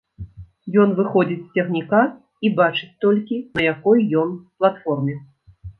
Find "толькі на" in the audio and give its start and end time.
3.07-3.69